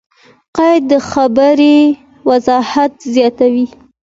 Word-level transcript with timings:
قید؛ 0.55 0.81
د 0.91 0.93
خبري 1.09 1.77
وضاحت 2.29 2.93
زیاتوي. 3.13 3.65